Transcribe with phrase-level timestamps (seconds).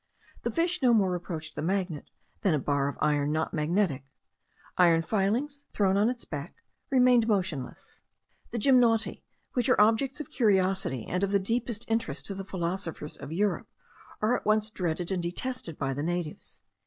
[0.41, 2.09] The fish no more approached the magnet,
[2.41, 4.03] than a bar of iron not magnetic.
[4.75, 6.55] Iron filings, thrown on its back,
[6.89, 8.01] remained motionless.
[8.49, 9.21] The gymnoti,
[9.53, 13.67] which are objects of curiosity and of the deepest interest to the philosophers of Europe,
[14.23, 16.63] are at once dreaded and detested by the natives.